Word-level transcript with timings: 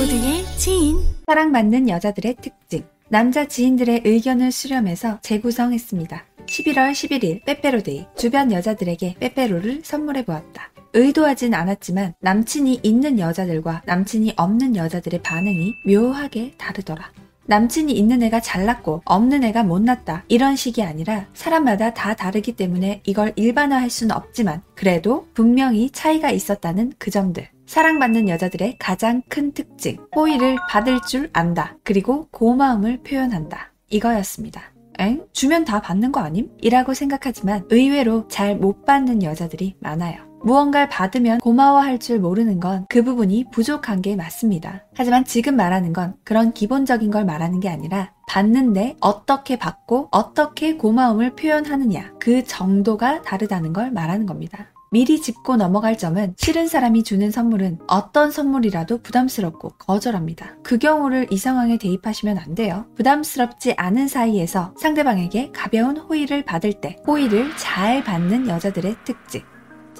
모두의 0.00 0.46
지인 0.56 0.98
사랑받는 1.26 1.90
여자들의 1.90 2.36
특징 2.40 2.84
남자 3.10 3.46
지인들의 3.46 4.00
의견을 4.06 4.50
수렴해서 4.50 5.18
재구성했습니다. 5.20 6.24
11월 6.46 6.92
11일 6.92 7.44
빼빼로데이 7.44 8.06
주변 8.16 8.50
여자들에게 8.50 9.16
빼빼로를 9.20 9.82
선물해 9.84 10.24
보았다. 10.24 10.72
의도하진 10.94 11.52
않았지만 11.52 12.14
남친이 12.20 12.80
있는 12.82 13.18
여자들과 13.18 13.82
남친이 13.84 14.32
없는 14.38 14.74
여자들의 14.76 15.20
반응이 15.22 15.74
묘하게 15.84 16.54
다르더라. 16.56 17.12
남친이 17.50 17.92
있는 17.92 18.22
애가 18.22 18.38
잘났고 18.38 19.02
없는 19.04 19.42
애가 19.42 19.64
못났다. 19.64 20.22
이런 20.28 20.54
식이 20.54 20.84
아니라 20.84 21.26
사람마다 21.34 21.92
다 21.94 22.14
다르기 22.14 22.52
때문에 22.52 23.00
이걸 23.04 23.32
일반화할 23.34 23.90
수는 23.90 24.14
없지만 24.14 24.62
그래도 24.76 25.26
분명히 25.34 25.90
차이가 25.90 26.30
있었다는 26.30 26.92
그 26.96 27.10
점들. 27.10 27.48
사랑받는 27.66 28.28
여자들의 28.28 28.76
가장 28.78 29.22
큰 29.28 29.50
특징. 29.50 29.98
호의를 30.14 30.58
받을 30.68 31.00
줄 31.08 31.28
안다. 31.32 31.76
그리고 31.82 32.28
고마움을 32.30 33.02
표현한다. 33.02 33.72
이거였습니다. 33.88 34.62
엥? 35.00 35.26
주면 35.32 35.64
다 35.64 35.80
받는 35.80 36.12
거 36.12 36.20
아님? 36.20 36.50
이라고 36.60 36.94
생각하지만 36.94 37.64
의외로 37.70 38.28
잘 38.28 38.54
못 38.54 38.84
받는 38.84 39.24
여자들이 39.24 39.74
많아요. 39.80 40.29
무언가를 40.42 40.88
받으면 40.88 41.40
고마워할 41.40 41.98
줄 41.98 42.18
모르는 42.18 42.60
건 42.60 42.86
그 42.88 43.02
부분이 43.02 43.46
부족한 43.50 44.02
게 44.02 44.16
맞습니다. 44.16 44.84
하지만 44.96 45.24
지금 45.24 45.56
말하는 45.56 45.92
건 45.92 46.14
그런 46.24 46.52
기본적인 46.52 47.10
걸 47.10 47.24
말하는 47.24 47.60
게 47.60 47.68
아니라 47.68 48.12
받는데 48.28 48.96
어떻게 49.00 49.56
받고 49.56 50.08
어떻게 50.10 50.76
고마움을 50.76 51.34
표현하느냐 51.36 52.14
그 52.18 52.44
정도가 52.44 53.22
다르다는 53.22 53.72
걸 53.72 53.90
말하는 53.90 54.26
겁니다. 54.26 54.66
미리 54.92 55.22
짚고 55.22 55.54
넘어갈 55.56 55.96
점은 55.96 56.34
싫은 56.36 56.66
사람이 56.66 57.04
주는 57.04 57.30
선물은 57.30 57.78
어떤 57.86 58.32
선물이라도 58.32 59.02
부담스럽고 59.02 59.70
거절합니다. 59.78 60.56
그 60.64 60.78
경우를 60.78 61.28
이 61.30 61.38
상황에 61.38 61.78
대입하시면 61.78 62.38
안 62.38 62.56
돼요. 62.56 62.86
부담스럽지 62.96 63.74
않은 63.76 64.08
사이에서 64.08 64.74
상대방에게 64.78 65.52
가벼운 65.52 65.96
호의를 65.96 66.44
받을 66.44 66.72
때 66.72 66.96
호의를 67.06 67.56
잘 67.56 68.02
받는 68.02 68.48
여자들의 68.48 68.96
특징. 69.04 69.42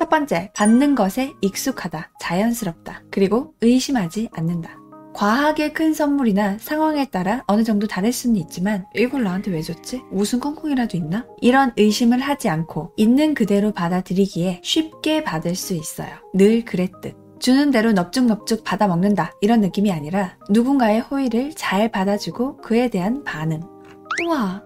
첫 0.00 0.08
번째, 0.08 0.50
받는 0.56 0.94
것에 0.94 1.34
익숙하다, 1.42 2.12
자연스럽다, 2.18 3.02
그리고 3.10 3.52
의심하지 3.60 4.30
않는다. 4.32 4.78
과하게 5.12 5.74
큰 5.74 5.92
선물이나 5.92 6.56
상황에 6.58 7.10
따라 7.10 7.44
어느 7.46 7.64
정도 7.64 7.86
다를 7.86 8.10
수는 8.10 8.36
있지만 8.36 8.86
이걸 8.96 9.24
나한테 9.24 9.50
왜 9.50 9.60
줬지? 9.60 10.00
무슨 10.10 10.40
콩콩이라도 10.40 10.96
있나? 10.96 11.26
이런 11.42 11.74
의심을 11.76 12.18
하지 12.20 12.48
않고 12.48 12.94
있는 12.96 13.34
그대로 13.34 13.72
받아들이기에 13.72 14.62
쉽게 14.64 15.22
받을 15.22 15.54
수 15.54 15.74
있어요. 15.74 16.08
늘 16.32 16.64
그랬듯. 16.64 17.14
주는 17.38 17.70
대로 17.70 17.92
넙죽넙죽 17.92 18.64
받아 18.64 18.88
먹는다 18.88 19.32
이런 19.42 19.60
느낌이 19.60 19.92
아니라 19.92 20.38
누군가의 20.48 21.00
호의를 21.00 21.52
잘 21.54 21.90
받아주고 21.90 22.56
그에 22.62 22.88
대한 22.88 23.22
반응. 23.22 23.60
우와 24.24 24.62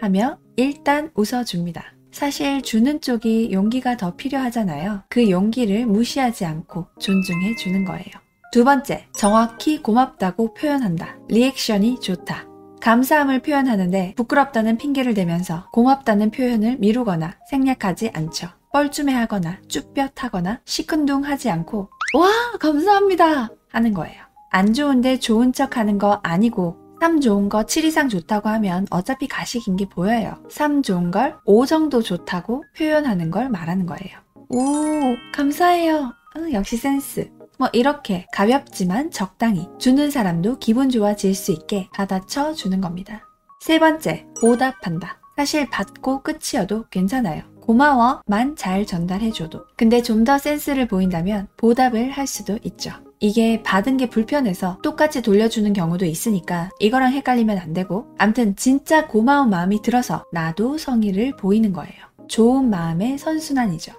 하며 0.00 0.38
일단 0.56 1.12
웃어줍니다. 1.14 1.84
사실 2.12 2.62
주는 2.62 3.00
쪽이 3.00 3.50
용기가 3.52 3.96
더 3.96 4.14
필요하잖아요. 4.14 5.02
그 5.08 5.30
용기를 5.30 5.86
무시하지 5.86 6.44
않고 6.44 6.86
존중해 6.98 7.56
주는 7.56 7.84
거예요. 7.84 8.04
두 8.52 8.64
번째, 8.64 9.06
정확히 9.14 9.80
고맙다고 9.80 10.52
표현한다. 10.54 11.16
리액션이 11.28 12.00
좋다. 12.00 12.46
감사함을 12.82 13.40
표현하는데 13.40 14.14
부끄럽다는 14.16 14.76
핑계를 14.76 15.14
대면서 15.14 15.70
고맙다는 15.72 16.30
표현을 16.30 16.76
미루거나 16.78 17.36
생략하지 17.48 18.10
않죠. 18.12 18.48
뻘쭘해하거나 18.72 19.60
쭈뼛하거나 19.68 20.60
시큰둥하지 20.64 21.48
않고 21.50 21.88
와 22.18 22.58
감사합니다 22.58 23.50
하는 23.70 23.94
거예요. 23.94 24.20
안 24.50 24.74
좋은데 24.74 25.18
좋은 25.18 25.52
척 25.52 25.76
하는 25.76 25.96
거 25.96 26.20
아니고 26.22 26.76
3 27.02 27.20
좋은 27.20 27.48
거 27.48 27.64
7 27.64 27.84
이상 27.84 28.08
좋다고 28.08 28.48
하면 28.48 28.86
어차피 28.90 29.26
가식인 29.26 29.74
게 29.74 29.88
보여요. 29.88 30.40
3 30.48 30.84
좋은 30.84 31.10
걸 31.10 31.36
5 31.44 31.66
정도 31.66 32.00
좋다고 32.00 32.62
표현하는 32.76 33.32
걸 33.32 33.48
말하는 33.48 33.86
거예요. 33.86 34.20
오, 34.48 35.16
감사해요. 35.34 35.96
어, 36.36 36.52
역시 36.52 36.76
센스. 36.76 37.28
뭐 37.58 37.68
이렇게 37.72 38.28
가볍지만 38.32 39.10
적당히 39.10 39.66
주는 39.80 40.12
사람도 40.12 40.60
기분 40.60 40.90
좋아질 40.90 41.34
수 41.34 41.50
있게 41.50 41.88
받아쳐 41.92 42.54
주는 42.54 42.80
겁니다. 42.80 43.26
세 43.58 43.80
번째, 43.80 44.24
보답한다. 44.40 45.18
사실 45.36 45.68
받고 45.70 46.22
끝이어도 46.22 46.84
괜찮아요. 46.88 47.51
고마워 47.62 48.20
만 48.26 48.54
잘 48.56 48.84
전달해줘도. 48.86 49.64
근데 49.76 50.02
좀 50.02 50.24
더 50.24 50.38
센스를 50.38 50.86
보인다면 50.86 51.48
보답을 51.56 52.10
할 52.10 52.26
수도 52.26 52.58
있죠. 52.62 52.92
이게 53.18 53.62
받은 53.62 53.96
게 53.96 54.08
불편해서 54.08 54.78
똑같이 54.82 55.22
돌려주는 55.22 55.72
경우도 55.72 56.04
있으니까 56.04 56.70
이거랑 56.80 57.12
헷갈리면 57.12 57.58
안 57.58 57.72
되고 57.72 58.06
암튼 58.18 58.54
진짜 58.56 59.06
고마운 59.06 59.48
마음이 59.50 59.82
들어서 59.82 60.24
나도 60.32 60.76
성의를 60.78 61.36
보이는 61.36 61.72
거예요. 61.72 61.92
좋은 62.28 62.68
마음의 62.70 63.18
선순환이죠. 63.18 63.92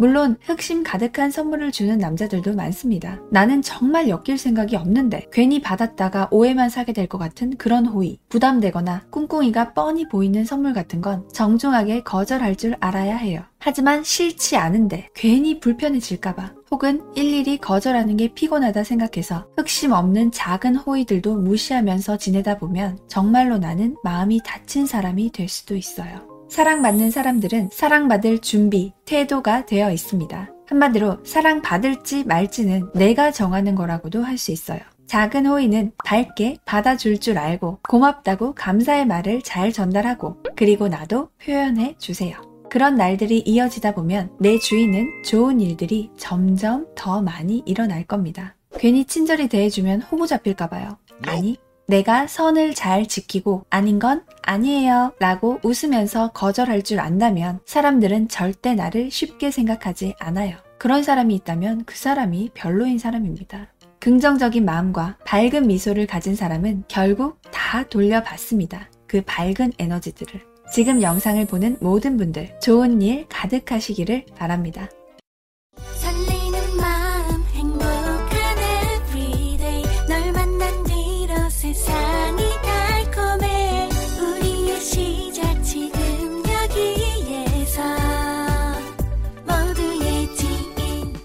물론 0.00 0.38
흑심 0.40 0.82
가득한 0.82 1.30
선물을 1.30 1.72
주는 1.72 1.98
남자들도 1.98 2.54
많습니다. 2.54 3.20
나는 3.30 3.60
정말 3.60 4.08
엮일 4.08 4.38
생각이 4.38 4.74
없는데 4.74 5.26
괜히 5.30 5.60
받았다가 5.60 6.28
오해만 6.30 6.70
사게 6.70 6.94
될 6.94 7.06
것 7.06 7.18
같은 7.18 7.54
그런 7.58 7.84
호의, 7.84 8.18
부담되거나 8.30 9.02
꿍꿍이가 9.10 9.74
뻔히 9.74 10.08
보이는 10.08 10.42
선물 10.46 10.72
같은 10.72 11.02
건 11.02 11.28
정중하게 11.34 12.02
거절할 12.04 12.56
줄 12.56 12.76
알아야 12.80 13.16
해요. 13.16 13.42
하지만 13.58 14.02
싫지 14.02 14.56
않은데 14.56 15.10
괜히 15.14 15.60
불편해질까봐 15.60 16.54
혹은 16.70 17.02
일일이 17.14 17.58
거절하는 17.58 18.16
게 18.16 18.32
피곤하다 18.32 18.84
생각해서 18.84 19.48
흑심 19.58 19.92
없는 19.92 20.30
작은 20.32 20.76
호의들도 20.76 21.36
무시하면서 21.36 22.16
지내다 22.16 22.56
보면 22.56 22.98
정말로 23.06 23.58
나는 23.58 23.96
마음이 24.02 24.40
다친 24.46 24.86
사람이 24.86 25.32
될 25.32 25.46
수도 25.46 25.76
있어요. 25.76 26.29
사랑받는 26.50 27.12
사람들은 27.12 27.70
사랑받을 27.72 28.40
준비, 28.40 28.92
태도가 29.04 29.66
되어 29.66 29.92
있습니다. 29.92 30.50
한마디로 30.66 31.18
사랑받을지 31.24 32.24
말지는 32.24 32.90
내가 32.92 33.30
정하는 33.30 33.74
거라고도 33.76 34.22
할 34.22 34.36
수 34.36 34.50
있어요. 34.50 34.80
작은 35.06 35.46
호의는 35.46 35.92
밝게 36.04 36.56
받아줄 36.64 37.18
줄 37.18 37.38
알고 37.38 37.78
고맙다고 37.88 38.54
감사의 38.54 39.06
말을 39.06 39.42
잘 39.42 39.72
전달하고 39.72 40.36
그리고 40.56 40.88
나도 40.88 41.30
표현해 41.44 41.94
주세요. 41.98 42.36
그런 42.68 42.94
날들이 42.94 43.40
이어지다 43.40 43.94
보면 43.94 44.30
내 44.38 44.58
주위는 44.58 45.22
좋은 45.24 45.60
일들이 45.60 46.10
점점 46.16 46.86
더 46.94 47.20
많이 47.22 47.62
일어날 47.66 48.04
겁니다. 48.04 48.54
괜히 48.78 49.04
친절히 49.04 49.48
대해주면 49.48 50.02
호구 50.02 50.28
잡힐까봐요. 50.28 50.96
아니, 51.26 51.58
내가 51.90 52.28
선을 52.28 52.74
잘 52.74 53.08
지키고 53.08 53.64
아닌 53.68 53.98
건 53.98 54.22
아니에요 54.42 55.12
라고 55.18 55.58
웃으면서 55.64 56.30
거절할 56.30 56.82
줄 56.82 57.00
안다면 57.00 57.58
사람들은 57.66 58.28
절대 58.28 58.76
나를 58.76 59.10
쉽게 59.10 59.50
생각하지 59.50 60.14
않아요. 60.20 60.56
그런 60.78 61.02
사람이 61.02 61.34
있다면 61.34 61.84
그 61.86 61.96
사람이 61.96 62.52
별로인 62.54 63.00
사람입니다. 63.00 63.72
긍정적인 63.98 64.64
마음과 64.64 65.18
밝은 65.24 65.66
미소를 65.66 66.06
가진 66.06 66.36
사람은 66.36 66.84
결국 66.86 67.40
다 67.50 67.82
돌려받습니다. 67.82 68.88
그 69.08 69.22
밝은 69.26 69.72
에너지들을. 69.76 70.40
지금 70.72 71.02
영상을 71.02 71.44
보는 71.46 71.78
모든 71.80 72.16
분들 72.16 72.60
좋은 72.60 73.02
일 73.02 73.26
가득하시기를 73.28 74.26
바랍니다. 74.36 74.88